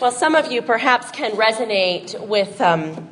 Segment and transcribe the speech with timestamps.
[0.00, 3.10] Well, some of you perhaps can resonate with, um,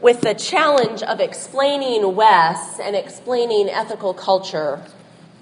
[0.00, 4.82] with the challenge of explaining Wes and explaining ethical culture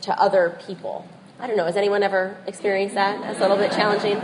[0.01, 1.07] to other people.
[1.39, 3.21] I don't know, has anyone ever experienced that?
[3.21, 4.21] That's a little bit challenging.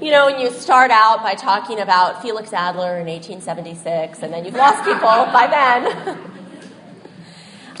[0.00, 4.44] You know, when you start out by talking about Felix Adler in 1876, and then
[4.44, 6.16] you've lost people by then.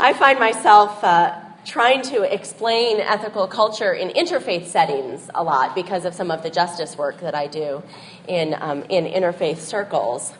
[0.00, 6.04] I find myself uh, trying to explain ethical culture in interfaith settings a lot because
[6.04, 7.82] of some of the justice work that I do
[8.28, 10.32] in, um, in interfaith circles.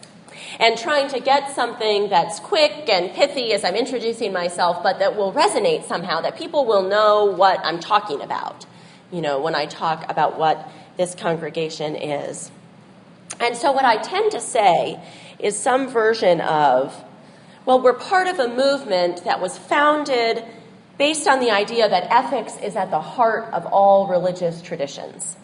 [0.61, 5.17] And trying to get something that's quick and pithy as I'm introducing myself, but that
[5.17, 8.65] will resonate somehow, that people will know what I'm talking about,
[9.11, 12.51] you know, when I talk about what this congregation is.
[13.41, 15.01] And so, what I tend to say
[15.39, 16.95] is some version of,
[17.65, 20.45] well, we're part of a movement that was founded
[20.99, 25.37] based on the idea that ethics is at the heart of all religious traditions.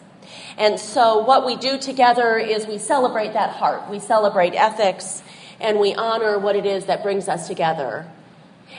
[0.57, 3.89] And so, what we do together is we celebrate that heart.
[3.89, 5.21] We celebrate ethics
[5.59, 8.05] and we honor what it is that brings us together.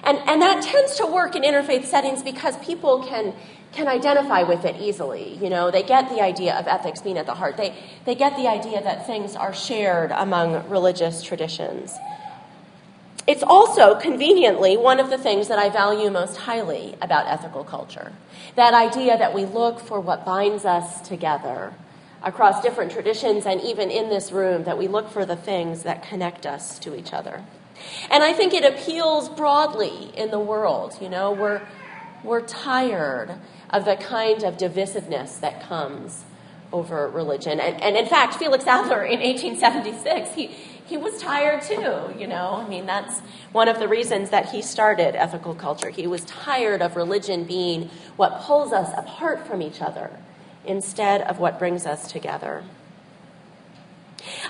[0.02, 3.34] And, and that tends to work in interfaith settings because people can,
[3.72, 5.38] can identify with it easily.
[5.40, 8.36] You know, they get the idea of ethics being at the heart, they, they get
[8.36, 11.96] the idea that things are shared among religious traditions.
[13.26, 18.12] It's also conveniently one of the things that I value most highly about ethical culture.
[18.54, 21.72] That idea that we look for what binds us together
[22.22, 26.02] across different traditions and even in this room, that we look for the things that
[26.02, 27.42] connect us to each other.
[28.10, 30.96] And I think it appeals broadly in the world.
[31.00, 31.62] You know, we're,
[32.22, 33.34] we're tired
[33.70, 36.24] of the kind of divisiveness that comes
[36.72, 37.60] over religion.
[37.60, 40.46] And, and in fact, Felix Adler in 1876, he,
[40.86, 42.62] he was tired too, you know.
[42.64, 43.20] I mean, that's
[43.52, 45.90] one of the reasons that he started ethical culture.
[45.90, 50.10] He was tired of religion being what pulls us apart from each other
[50.64, 52.64] instead of what brings us together.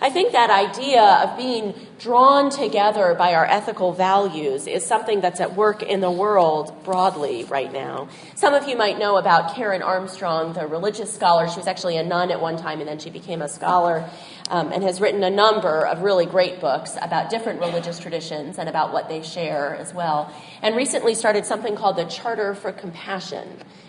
[0.00, 5.40] I think that idea of being drawn together by our ethical values is something that's
[5.40, 8.08] at work in the world broadly right now.
[8.34, 11.48] Some of you might know about Karen Armstrong, the religious scholar.
[11.48, 14.08] She was actually a nun at one time and then she became a scholar
[14.50, 18.68] um, and has written a number of really great books about different religious traditions and
[18.68, 20.32] about what they share as well.
[20.62, 23.48] And recently started something called the Charter for Compassion.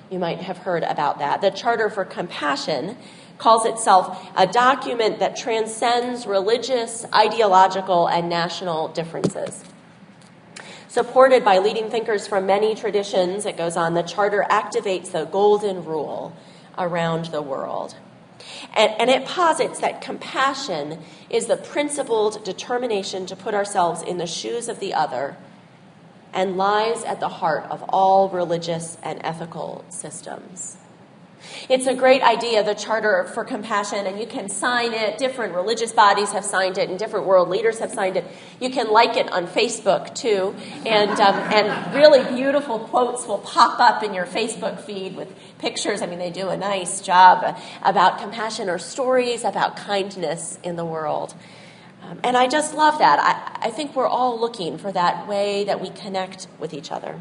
[0.09, 1.41] You might have heard about that.
[1.41, 2.95] The Charter for Compassion
[3.37, 9.63] calls itself a document that transcends religious, ideological, and national differences.
[10.87, 15.83] Supported by leading thinkers from many traditions, it goes on, the Charter activates the golden
[15.83, 16.33] rule
[16.77, 17.95] around the world.
[18.75, 24.27] And, and, it posits that compassion is the principled determination to put ourselves in the
[24.27, 25.35] shoes of the other
[26.33, 30.77] and lies at the heart of all religious and ethical systems.
[31.69, 35.17] It's a great idea, the Charter for Compassion, and you can sign it.
[35.17, 38.25] Different religious bodies have signed it, and different world leaders have signed it.
[38.59, 43.79] You can like it on Facebook too, and um, and really beautiful quotes will pop
[43.79, 46.01] up in your Facebook feed with pictures.
[46.01, 50.85] I mean, they do a nice job about compassion or stories about kindness in the
[50.85, 51.33] world.
[52.03, 53.19] Um, and I just love that.
[53.19, 57.19] I, I think we're all looking for that way that we connect with each other.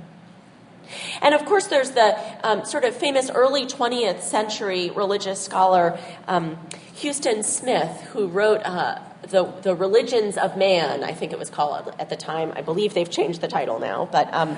[1.22, 2.16] And of course, there's the
[2.46, 6.58] um, sort of famous early 20th century religious scholar um,
[7.00, 11.92] Huston Smith, who wrote uh, the, the Religions of Man, I think it was called
[11.98, 12.52] at the time.
[12.54, 14.08] I believe they've changed the title now.
[14.10, 14.56] But, um,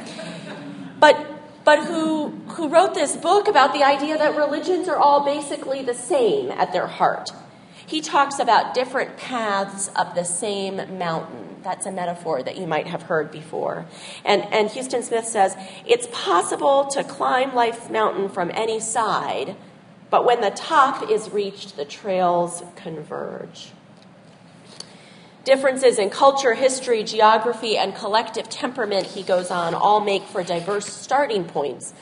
[1.01, 1.17] but,
[1.65, 5.95] but who, who wrote this book about the idea that religions are all basically the
[5.95, 7.31] same at their heart.
[7.87, 12.87] He talks about different paths up the same mountain that's a metaphor that you might
[12.87, 13.87] have heard before.
[14.25, 19.57] And, and Huston Smith says it's possible to climb life's mountain from any side,
[20.09, 23.73] but when the top is reached, the trails converge.
[25.43, 30.87] Differences in culture, history, geography, and collective temperament, he goes on, all make for diverse
[30.87, 31.93] starting points.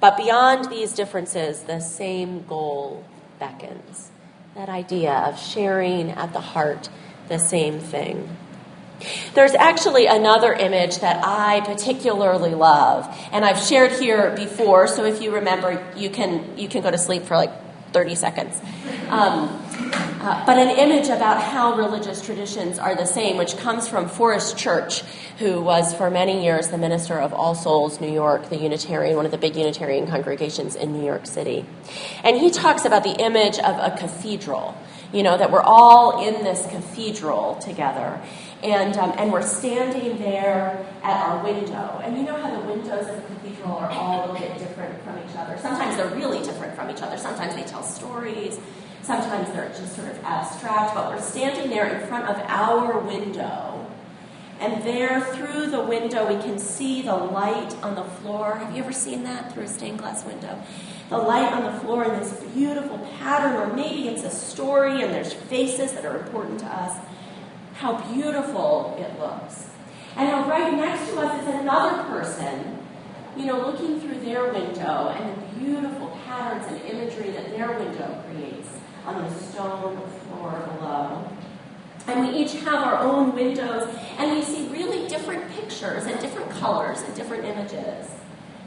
[0.00, 3.04] But beyond these differences, the same goal
[3.38, 4.10] beckons.
[4.56, 6.88] That idea of sharing at the heart
[7.28, 8.36] the same thing.
[9.34, 14.86] There's actually another image that I particularly love, and I've shared here before.
[14.86, 17.52] So if you remember, you can you can go to sleep for like
[17.92, 18.60] 30 seconds.
[19.08, 19.58] Um,
[20.22, 24.56] uh, but an image about how religious traditions are the same, which comes from Forrest
[24.56, 25.02] Church,
[25.38, 29.26] who was for many years the minister of All Souls New York, the Unitarian, one
[29.26, 31.66] of the big Unitarian congregations in New York City.
[32.22, 34.76] And he talks about the image of a cathedral,
[35.12, 38.20] you know, that we're all in this cathedral together.
[38.62, 42.00] And, um, and we're standing there at our window.
[42.02, 45.02] And you know how the windows of the cathedral are all a little bit different
[45.02, 45.58] from each other.
[45.58, 47.18] Sometimes they're really different from each other.
[47.18, 48.58] Sometimes they tell stories.
[49.02, 53.84] Sometimes they're just sort of abstract, but we're standing there in front of our window.
[54.60, 58.54] And there, through the window, we can see the light on the floor.
[58.54, 60.62] Have you ever seen that through a stained glass window?
[61.12, 65.12] The light on the floor and this beautiful pattern, or maybe it's a story and
[65.12, 66.98] there's faces that are important to us.
[67.74, 69.68] How beautiful it looks.
[70.16, 72.78] And how right next to us is another person,
[73.36, 78.24] you know, looking through their window and the beautiful patterns and imagery that their window
[78.30, 78.70] creates
[79.04, 81.30] on the stone floor below.
[82.06, 83.86] And we each have our own windows,
[84.16, 88.08] and we see really different pictures and different colors and different images.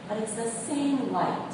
[0.07, 1.51] But it's the same light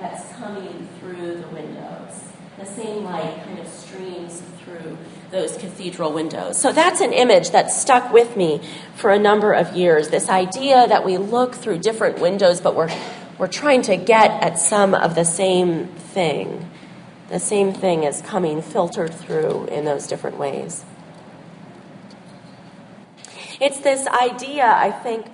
[0.00, 2.24] that's coming through the windows.
[2.58, 4.96] The same light kind of streams through
[5.30, 6.58] those cathedral windows.
[6.58, 8.60] So that's an image that stuck with me
[8.94, 10.08] for a number of years.
[10.08, 12.90] This idea that we look through different windows, but we're,
[13.38, 16.68] we're trying to get at some of the same thing.
[17.28, 20.84] The same thing is coming filtered through in those different ways.
[23.60, 25.26] It's this idea, I think,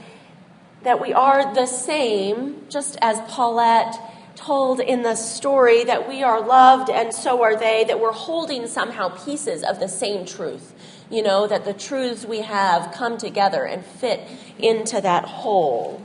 [0.82, 3.98] that we are the same, just as Paulette
[4.36, 8.66] told in the story that we are loved and so are they, that we're holding
[8.66, 10.74] somehow pieces of the same truth.
[11.10, 14.20] You know, that the truths we have come together and fit
[14.58, 16.04] into that whole.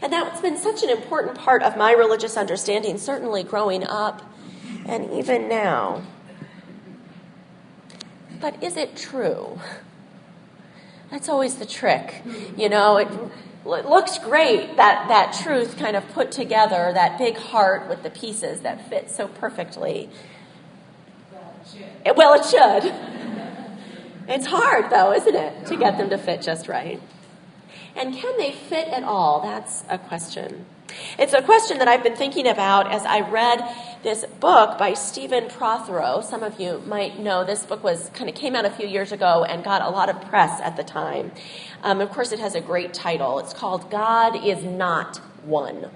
[0.00, 4.22] And that's been such an important part of my religious understanding, certainly growing up
[4.86, 6.02] and even now.
[8.40, 9.58] But is it true?
[11.10, 12.22] That's always the trick.
[12.56, 13.08] You know, it
[13.64, 18.10] it looks great that that truth kind of put together that big heart with the
[18.10, 20.10] pieces that fit so perfectly.
[22.16, 22.92] Well it should.
[24.28, 27.00] It's hard though isn't it to get them to fit just right?
[27.94, 29.40] And can they fit at all?
[29.42, 30.66] That's a question
[31.18, 33.62] it's a question that I've been thinking about as I read
[34.02, 36.20] this book by Stephen Prothero.
[36.22, 39.12] Some of you might know this book was kind of came out a few years
[39.12, 41.32] ago and got a lot of press at the time.
[41.82, 43.38] Um, of course, it has a great title.
[43.38, 45.90] It's called God is Not One.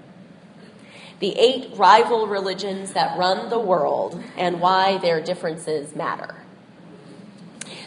[1.19, 6.35] The eight rival religions that run the world and why their differences matter.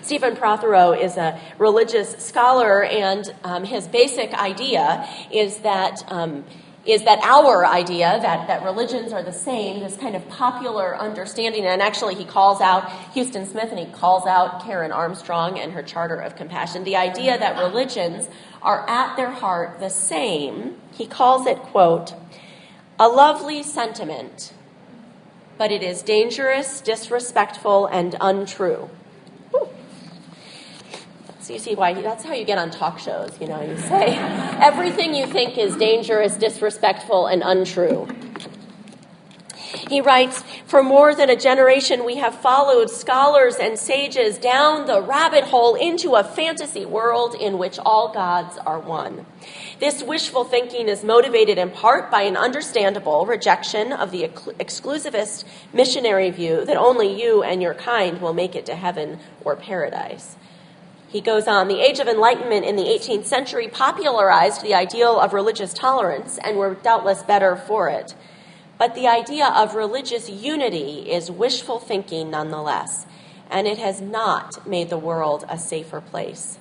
[0.03, 6.45] Stephen Prothero is a religious scholar, and um, his basic idea is that um,
[6.87, 11.67] is that our idea that, that religions are the same, this kind of popular understanding,
[11.67, 15.83] and actually he calls out Huston Smith and he calls out Karen Armstrong and her
[15.83, 18.29] Charter of Compassion, the idea that religions
[18.63, 20.77] are at their heart the same.
[20.93, 22.15] He calls it, quote,
[22.99, 24.53] a lovely sentiment,
[25.59, 28.89] but it is dangerous, disrespectful, and untrue.
[31.51, 34.17] You see why that's how you get on talk shows, you know, you say
[34.61, 38.07] everything you think is dangerous, disrespectful, and untrue.
[39.89, 45.03] He writes, For more than a generation, we have followed scholars and sages down the
[45.03, 49.27] rabbit hole into a fantasy world in which all gods are one.
[49.81, 56.31] This wishful thinking is motivated in part by an understandable rejection of the exclusivist missionary
[56.31, 60.37] view that only you and your kind will make it to heaven or paradise.
[61.11, 65.33] He goes on, the Age of Enlightenment in the 18th century popularized the ideal of
[65.33, 68.15] religious tolerance, and were doubtless better for it.
[68.79, 73.07] But the idea of religious unity is wishful thinking nonetheless,
[73.51, 76.61] and it has not made the world a safer place.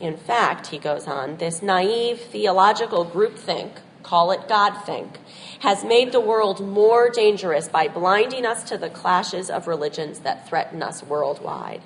[0.00, 5.16] In fact, he goes on, this naive theological groupthink, call it Godthink,
[5.60, 10.48] has made the world more dangerous by blinding us to the clashes of religions that
[10.48, 11.82] threaten us worldwide.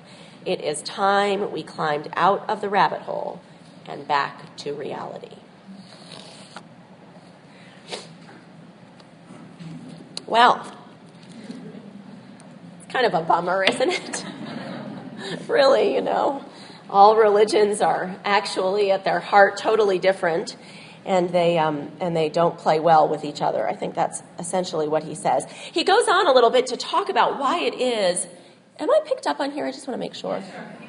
[0.47, 3.41] It is time we climbed out of the rabbit hole
[3.85, 5.35] and back to reality.
[10.25, 10.73] Well,
[12.79, 14.25] it's kind of a bummer, isn't it?
[15.49, 16.45] really, you know,
[16.89, 20.55] all religions are actually at their heart totally different.
[21.03, 23.67] And they, um, and they don't play well with each other.
[23.67, 25.45] I think that's essentially what he says.
[25.73, 28.27] He goes on a little bit to talk about why it is
[28.79, 29.65] Am I picked up on here?
[29.65, 30.41] I just want to make sure.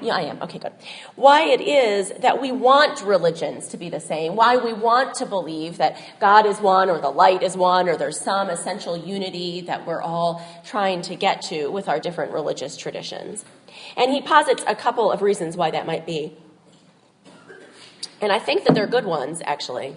[0.02, 0.42] Yeah, I am.
[0.42, 0.73] Okay, good.
[1.16, 5.26] Why it is that we want religions to be the same, why we want to
[5.26, 9.62] believe that God is one or the light is one or there's some essential unity
[9.62, 13.45] that we're all trying to get to with our different religious traditions.
[13.97, 16.37] And he posits a couple of reasons why that might be.
[18.20, 19.94] And I think that they're good ones, actually.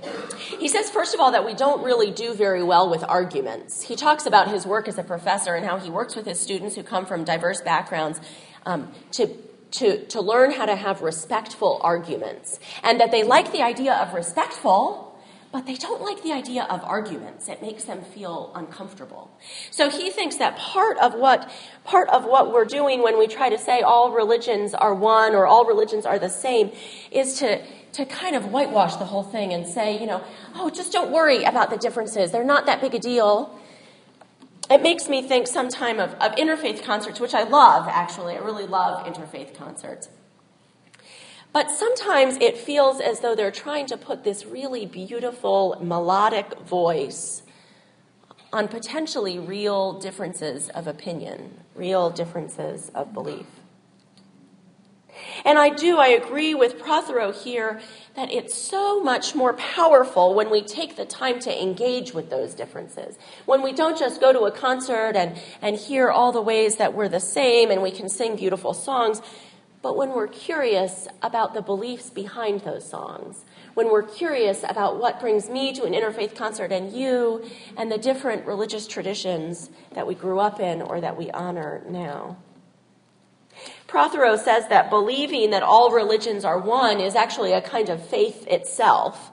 [0.59, 3.81] He says, first of all, that we don't really do very well with arguments.
[3.81, 6.75] He talks about his work as a professor and how he works with his students
[6.75, 8.21] who come from diverse backgrounds
[8.65, 9.27] um, to,
[9.71, 12.59] to, to learn how to have respectful arguments.
[12.83, 15.10] And that they like the idea of respectful,
[15.51, 17.49] but they don't like the idea of arguments.
[17.49, 19.31] It makes them feel uncomfortable.
[19.69, 21.51] So he thinks that part of what
[21.83, 25.45] part of what we're doing when we try to say all religions are one or
[25.45, 26.71] all religions are the same
[27.11, 27.61] is to
[27.93, 30.23] to kind of whitewash the whole thing and say, you know,
[30.55, 32.31] oh, just don't worry about the differences.
[32.31, 33.59] They're not that big a deal.
[34.69, 38.35] It makes me think sometime of, of interfaith concerts, which I love, actually.
[38.35, 40.07] I really love interfaith concerts.
[41.53, 47.41] But sometimes it feels as though they're trying to put this really beautiful melodic voice
[48.53, 53.45] on potentially real differences of opinion, real differences of belief.
[55.45, 57.81] And I do, I agree with Prothero here
[58.15, 62.53] that it's so much more powerful when we take the time to engage with those
[62.53, 63.17] differences.
[63.45, 66.93] When we don't just go to a concert and, and hear all the ways that
[66.93, 69.21] we're the same and we can sing beautiful songs,
[69.81, 75.19] but when we're curious about the beliefs behind those songs, when we're curious about what
[75.19, 77.43] brings me to an interfaith concert and you
[77.77, 82.37] and the different religious traditions that we grew up in or that we honor now.
[83.87, 88.47] Prothero says that believing that all religions are one is actually a kind of faith
[88.47, 89.31] itself,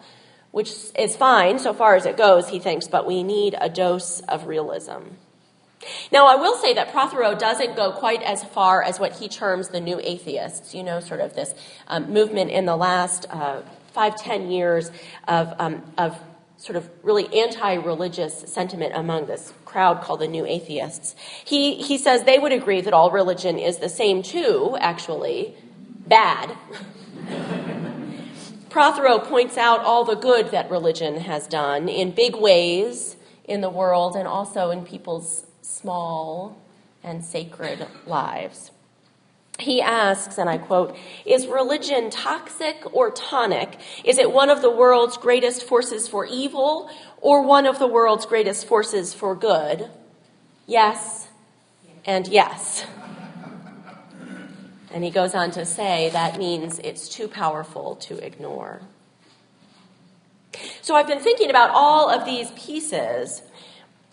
[0.51, 4.21] which is fine so far as it goes, he thinks, but we need a dose
[4.21, 5.03] of realism.
[6.11, 9.69] Now, I will say that Prothero doesn't go quite as far as what he terms
[9.69, 11.55] the new atheists, you know, sort of this
[11.87, 14.91] um, movement in the last uh, five, ten years
[15.27, 16.19] of, um, of
[16.57, 21.15] sort of really anti religious sentiment among this crowd called the New Atheists.
[21.45, 25.55] He, he says they would agree that all religion is the same, too, actually.
[26.07, 26.57] Bad.
[28.71, 33.71] Prothero points out all the good that religion has done in big ways in the
[33.71, 36.59] world and also in people's small
[37.03, 38.71] and sacred lives.
[39.59, 43.79] He asks, and I quote, Is religion toxic or tonic?
[44.05, 46.89] Is it one of the world's greatest forces for evil
[47.21, 49.91] or one of the world's greatest forces for good?
[50.67, 51.29] Yes,
[52.05, 52.87] and yes.
[54.91, 58.81] And he goes on to say that means it's too powerful to ignore.
[60.81, 63.43] So I've been thinking about all of these pieces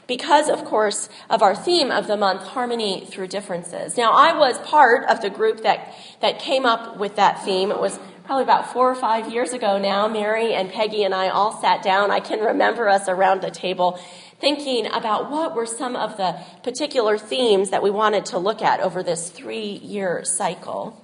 [0.07, 3.97] because, of course, of our theme of the month, harmony through differences.
[3.97, 7.71] Now, I was part of the group that, that came up with that theme.
[7.71, 10.07] It was probably about four or five years ago now.
[10.07, 12.11] Mary and Peggy and I all sat down.
[12.11, 13.99] I can remember us around the table
[14.39, 18.79] thinking about what were some of the particular themes that we wanted to look at
[18.79, 21.01] over this three year cycle.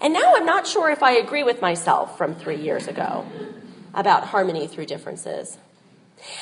[0.00, 3.26] And now I'm not sure if I agree with myself from three years ago
[3.94, 5.58] about harmony through differences.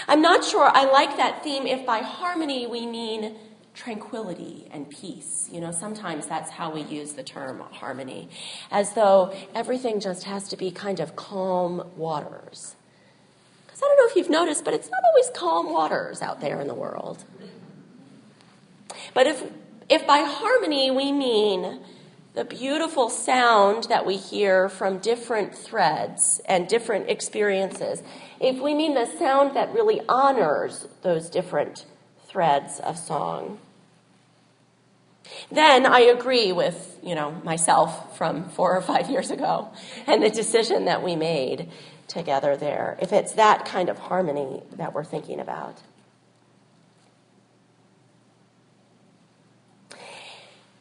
[0.08, 3.36] I'm not sure I like that theme if by harmony we mean
[3.74, 5.48] tranquility and peace.
[5.50, 8.28] You know, sometimes that's how we use the term harmony,
[8.70, 12.74] as though everything just has to be kind of calm waters.
[13.66, 16.60] Because I don't know if you've noticed, but it's not always calm waters out there
[16.60, 17.24] in the world.
[19.14, 19.42] But if,
[19.88, 21.80] if by harmony we mean
[22.40, 28.02] the beautiful sound that we hear from different threads and different experiences,
[28.40, 31.84] if we mean the sound that really honors those different
[32.28, 33.58] threads of song,
[35.52, 39.68] then I agree with, you know, myself from four or five years ago
[40.06, 41.68] and the decision that we made
[42.08, 45.76] together there, if it's that kind of harmony that we're thinking about.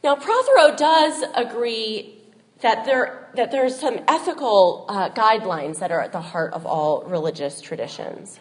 [0.03, 2.15] Now, Prothero does agree
[2.61, 7.03] that there that there's some ethical uh, guidelines that are at the heart of all
[7.03, 8.39] religious traditions.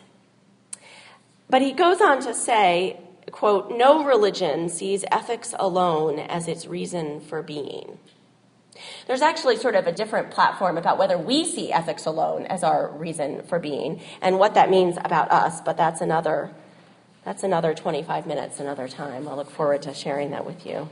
[1.51, 3.01] But he goes on to say,
[3.31, 7.99] quote, no religion sees ethics alone as its reason for being.
[9.07, 12.91] There's actually sort of a different platform about whether we see ethics alone as our
[12.91, 16.53] reason for being and what that means about us, but that's another
[17.25, 19.29] that's another 25 minutes another time.
[19.29, 20.89] I'll look forward to sharing that with you.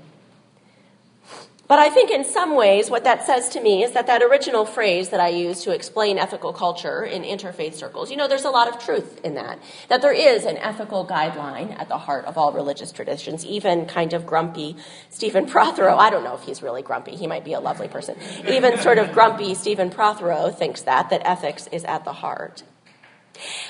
[1.69, 4.65] But I think in some ways, what that says to me is that that original
[4.65, 8.51] phrase that I use to explain ethical culture in interfaith circles, you know, there's a
[8.51, 9.59] lot of truth in that.
[9.89, 14.13] That there is an ethical guideline at the heart of all religious traditions, even kind
[14.13, 14.77] of grumpy
[15.11, 15.97] Stephen Prothero.
[15.97, 17.17] I don't know if he's really grumpy.
[17.17, 18.17] He might be a lovely person.
[18.49, 22.63] Even sort of grumpy Stephen Prothero thinks that, that ethics is at the heart.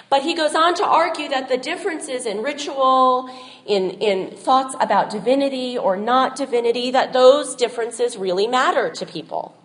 [0.08, 3.28] But he goes on to argue that the differences in ritual,
[3.66, 9.56] in, in thoughts about divinity or not divinity, that those differences really matter to people.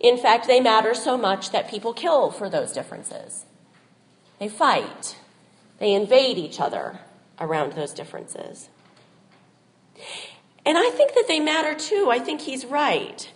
[0.00, 3.46] In fact, they matter so much that people kill for those differences.
[4.38, 5.16] They fight,
[5.78, 7.00] they invade each other
[7.40, 8.68] around those differences.
[10.66, 12.08] And I think that they matter too.
[12.10, 13.30] I think he's right.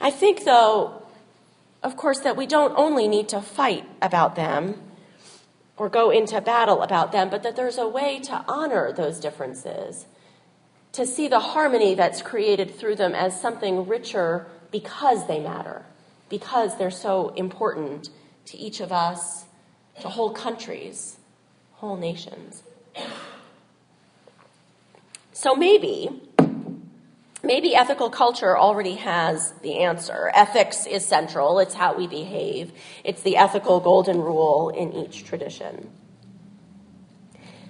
[0.00, 1.03] I think, though,
[1.84, 4.80] of course, that we don't only need to fight about them
[5.76, 10.06] or go into battle about them, but that there's a way to honor those differences,
[10.92, 15.84] to see the harmony that's created through them as something richer because they matter,
[16.30, 18.08] because they're so important
[18.46, 19.44] to each of us,
[20.00, 21.18] to whole countries,
[21.74, 22.62] whole nations.
[25.32, 26.22] So maybe
[27.44, 30.30] Maybe ethical culture already has the answer.
[30.34, 32.72] Ethics is central, it's how we behave,
[33.04, 35.90] it's the ethical golden rule in each tradition.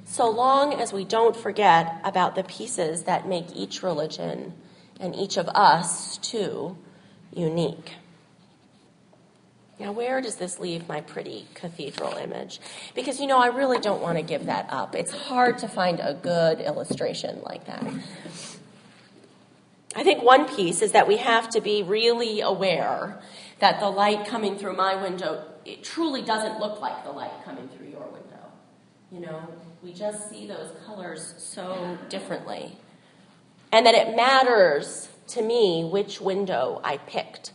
[0.04, 4.54] So long as we don't forget about the pieces that make each religion
[5.00, 6.76] and each of us, too,
[7.32, 7.94] unique.
[9.80, 12.60] Now, where does this leave my pretty cathedral image?
[12.94, 14.94] Because, you know, I really don't want to give that up.
[14.94, 17.84] It's hard to find a good illustration like that.
[19.96, 23.20] I think one piece is that we have to be really aware
[23.60, 27.68] that the light coming through my window it truly doesn't look like the light coming
[27.68, 28.52] through your window.
[29.10, 29.48] You know,
[29.82, 32.76] we just see those colors so differently.
[33.72, 37.52] And that it matters to me which window I picked.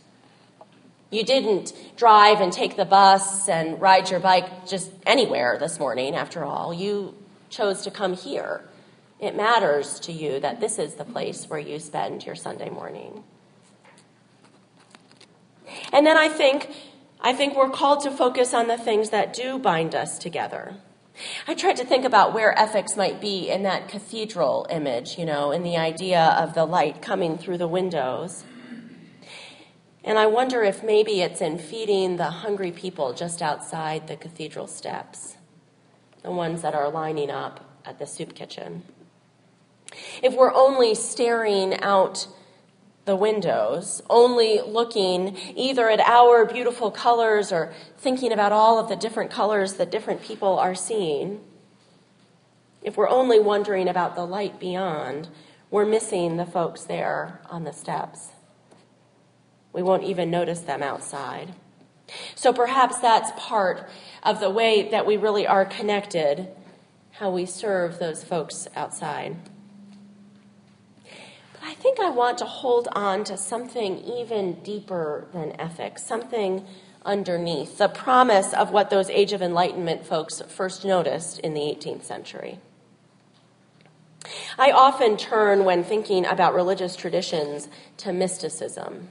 [1.10, 6.14] You didn't drive and take the bus and ride your bike just anywhere this morning,
[6.14, 6.72] after all.
[6.74, 7.14] You
[7.48, 8.62] chose to come here
[9.20, 13.22] it matters to you that this is the place where you spend your Sunday morning.
[15.92, 16.70] And then I think
[17.22, 20.76] I think we're called to focus on the things that do bind us together.
[21.46, 25.50] I tried to think about where ethics might be in that cathedral image, you know,
[25.50, 28.44] in the idea of the light coming through the windows.
[30.02, 34.66] And I wonder if maybe it's in feeding the hungry people just outside the cathedral
[34.66, 35.36] steps,
[36.22, 38.82] the ones that are lining up at the soup kitchen.
[40.22, 42.26] If we're only staring out
[43.04, 48.96] the windows, only looking either at our beautiful colors or thinking about all of the
[48.96, 51.40] different colors that different people are seeing,
[52.82, 55.28] if we're only wondering about the light beyond,
[55.70, 58.30] we're missing the folks there on the steps.
[59.72, 61.54] We won't even notice them outside.
[62.34, 63.88] So perhaps that's part
[64.22, 66.48] of the way that we really are connected,
[67.12, 69.36] how we serve those folks outside.
[71.62, 76.66] I think I want to hold on to something even deeper than ethics, something
[77.04, 82.04] underneath, the promise of what those Age of Enlightenment folks first noticed in the 18th
[82.04, 82.58] century.
[84.58, 87.68] I often turn, when thinking about religious traditions,
[87.98, 89.08] to mysticism.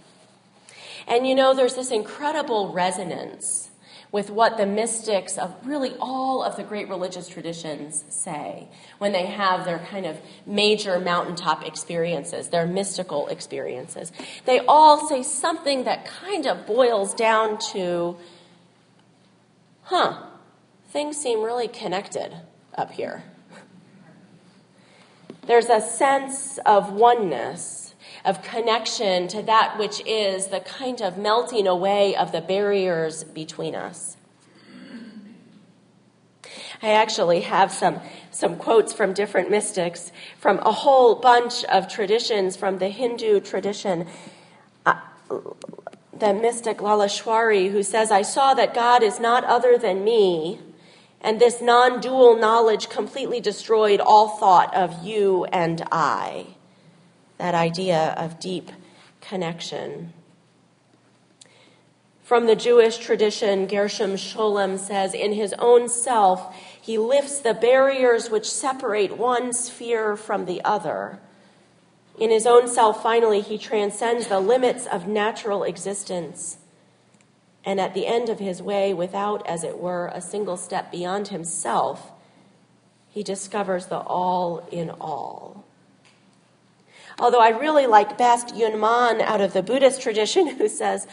[1.08, 3.69] And you know, there's this incredible resonance
[4.12, 8.68] with what the mystics of really all of the great religious traditions say
[8.98, 14.12] when they have their kind of major mountaintop experiences, their mystical experiences.
[14.46, 18.18] They all say something that kind of boils down to,
[19.84, 20.24] huh,
[20.90, 22.36] things seem really connected
[22.76, 23.24] up here.
[25.46, 27.89] There's a sense of oneness
[28.26, 33.76] of connection to that which is the kind of melting away of the barriers between
[33.76, 34.18] us.
[36.82, 38.00] I actually have some,
[38.32, 44.08] some quotes from different mystics from a whole bunch of traditions from the Hindu tradition.
[44.86, 44.96] Uh,
[46.18, 50.60] the mystic Laleshwari, who says, I saw that God is not other than me,
[51.20, 56.56] and this non dual knowledge completely destroyed all thought of you and I
[57.40, 58.70] that idea of deep
[59.22, 60.14] connection.
[62.22, 68.30] From the Jewish tradition, Gershom Scholem says, In his own self, he lifts the barriers
[68.30, 71.20] which separate one sphere from the other.
[72.20, 76.58] In his own self, finally, he transcends the limits of natural existence.
[77.66, 81.30] And at the end of his way, without, as it were, a single step beyond
[81.30, 82.12] himself,
[83.08, 85.66] he discovers the all in all.
[87.20, 91.08] Although I really like best Yun Man out of the Buddhist tradition, who says,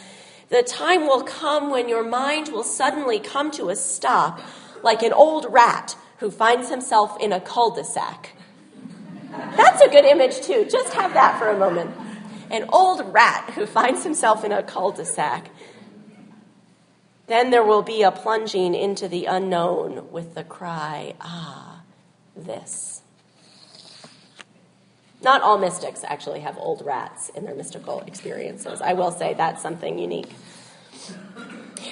[0.49, 4.39] The time will come when your mind will suddenly come to a stop,
[4.83, 8.31] like an old rat who finds himself in a cul de sac.
[9.29, 10.67] That's a good image, too.
[10.69, 11.91] Just have that for a moment.
[12.49, 15.49] An old rat who finds himself in a cul de sac.
[17.27, 21.81] Then there will be a plunging into the unknown with the cry, Ah,
[22.35, 23.01] this.
[25.21, 28.81] Not all mystics actually have old rats in their mystical experiences.
[28.81, 30.35] I will say that's something unique.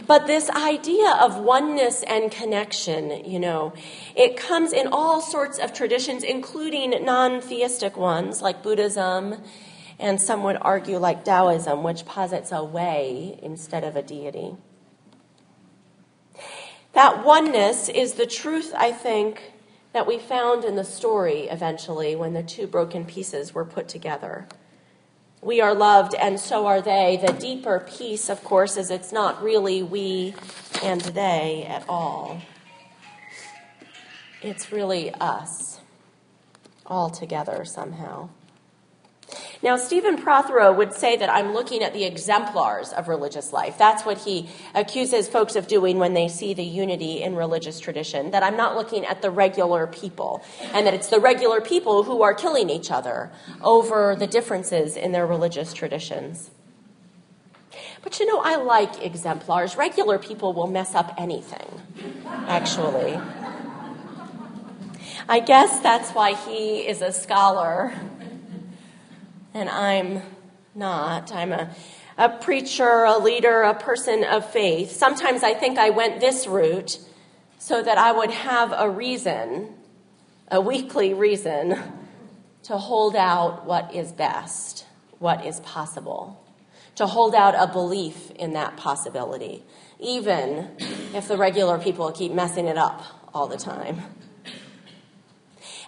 [0.07, 3.73] But this idea of oneness and connection, you know,
[4.15, 9.37] it comes in all sorts of traditions, including non theistic ones like Buddhism
[9.99, 14.55] And some would argue, like Taoism, which posits a way instead of a deity.
[16.93, 19.53] That oneness is the truth, I think,
[19.95, 24.45] that we found in the story eventually when the two broken pieces were put together.
[25.41, 27.17] We are loved, and so are they.
[27.25, 30.35] The deeper piece, of course, is it's not really we
[30.83, 32.41] and they at all.
[34.41, 35.79] It's really us,
[36.85, 38.27] all together somehow.
[39.63, 43.77] Now, Stephen Prothero would say that I'm looking at the exemplars of religious life.
[43.77, 48.31] That's what he accuses folks of doing when they see the unity in religious tradition,
[48.31, 52.21] that I'm not looking at the regular people, and that it's the regular people who
[52.21, 56.51] are killing each other over the differences in their religious traditions.
[58.03, 59.77] But you know, I like exemplars.
[59.77, 61.81] Regular people will mess up anything,
[62.47, 63.19] actually.
[65.27, 67.93] I guess that's why he is a scholar
[69.55, 70.21] and I'm
[70.75, 71.33] not.
[71.33, 71.73] I'm a,
[72.17, 74.91] a preacher, a leader, a person of faith.
[74.91, 76.99] Sometimes I think I went this route
[77.57, 79.73] so that I would have a reason,
[80.51, 81.79] a weekly reason,
[82.63, 84.85] to hold out what is best,
[85.19, 86.43] what is possible,
[86.95, 89.63] to hold out a belief in that possibility,
[89.99, 90.69] even
[91.13, 94.01] if the regular people keep messing it up all the time.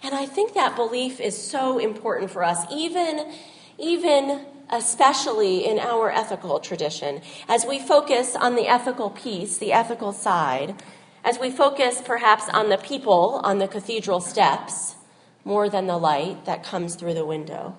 [0.04, 3.34] And I think that belief is so important for us, even
[3.78, 10.12] even especially in our ethical tradition, as we focus on the ethical piece, the ethical
[10.12, 10.76] side,
[11.24, 14.96] as we focus perhaps on the people on the cathedral steps
[15.44, 17.78] more than the light that comes through the window.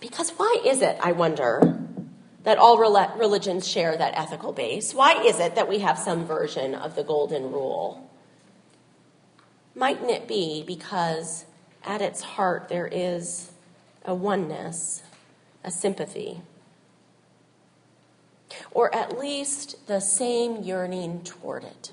[0.00, 1.78] Because why is it, I wonder,
[2.42, 4.92] that all religions share that ethical base?
[4.92, 8.10] Why is it that we have some version of the golden rule?
[9.74, 11.46] Mightn't it be because
[11.84, 13.52] at its heart, there is
[14.04, 15.02] a oneness,
[15.62, 16.40] a sympathy,
[18.70, 21.92] or at least the same yearning toward it,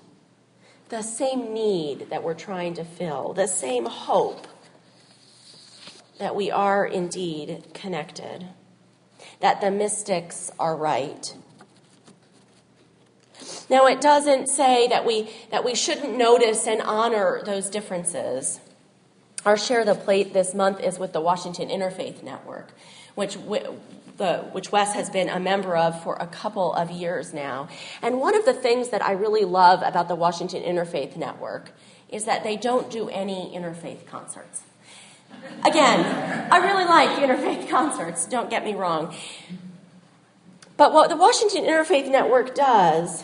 [0.90, 4.48] the same need that we're trying to fill, the same hope
[6.20, 8.48] that we are indeed connected,
[9.40, 11.36] that the mystics are right.
[13.70, 18.60] Now, it doesn't say that we, that we shouldn't notice and honor those differences.
[19.46, 22.70] Our share of the plate this month is with the Washington Interfaith Network,
[23.16, 23.38] which
[24.18, 27.68] the, which Wes has been a member of for a couple of years now.
[28.04, 31.72] And one of the things that I really love about the Washington Interfaith Network
[32.10, 34.62] is that they don't do any interfaith concerts.
[35.66, 39.16] Again, I really like interfaith concerts, don't get me wrong.
[40.78, 43.24] But what the Washington Interfaith Network does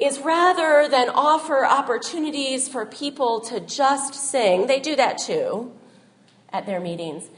[0.00, 5.72] is rather than offer opportunities for people to just sing, they do that too
[6.52, 7.30] at their meetings.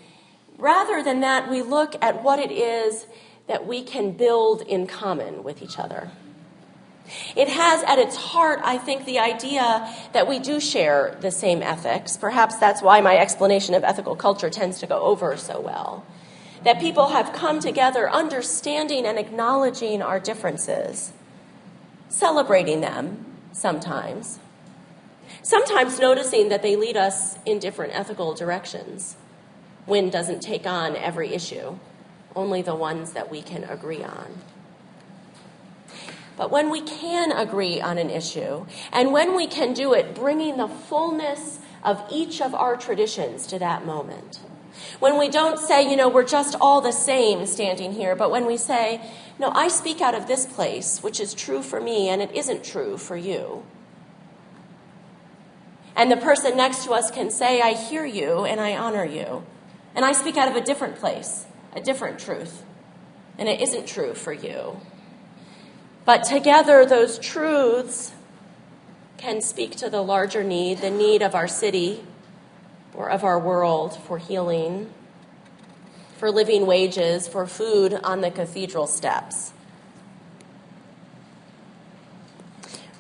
[0.59, 3.07] Rather than that, we look at what it is
[3.47, 6.11] that we can build in common with each other.
[7.37, 11.63] It has at its heart, I think, the idea that we do share the same
[11.63, 12.17] ethics.
[12.17, 16.05] Perhaps that's why my explanation of ethical culture tends to go over so well.
[16.65, 21.13] That people have come together understanding and acknowledging our differences
[22.09, 24.39] celebrating them sometimes,
[25.43, 29.17] sometimes noticing that they lead us in different ethical directions.
[29.87, 31.79] WIN doesn't take on every issue,
[32.35, 34.27] only the ones that we can agree on.
[36.37, 40.59] But when we can agree on an issue, and when we can do it bringing
[40.59, 44.41] the fullness of each of our traditions to that moment,
[44.99, 48.47] when we don't say, you know, we're just all the same standing here, but when
[48.47, 49.01] we say,
[49.39, 52.65] no, I speak out of this place, which is true for me, and it isn't
[52.65, 53.65] true for you.
[55.95, 59.45] And the person next to us can say, I hear you and I honor you.
[59.95, 62.63] And I speak out of a different place, a different truth,
[63.39, 64.79] and it isn't true for you.
[66.05, 68.13] But together, those truths
[69.17, 72.05] can speak to the larger need, the need of our city
[72.95, 74.93] or of our world for healing
[76.17, 79.53] for living wages, for food on the cathedral steps.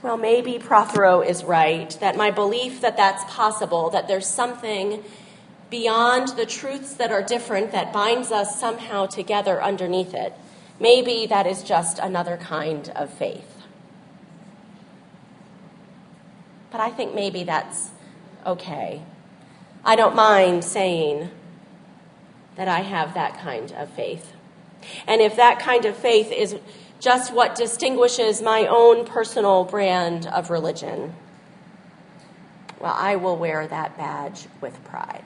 [0.02, 5.02] Well, maybe Prothero is right that my belief that that's possible, that there's something
[5.70, 10.32] beyond the truths that are different that binds us somehow together underneath it,
[10.78, 13.62] maybe that is just another kind of faith.
[16.70, 17.90] But I think maybe that's
[18.44, 19.02] okay.
[19.84, 21.30] I don't mind saying,
[22.56, 24.32] that I have that kind of faith.
[25.06, 26.56] And if that kind of faith is
[27.00, 31.14] just what distinguishes my own personal brand of religion,
[32.80, 35.24] well, I will wear that badge with pride.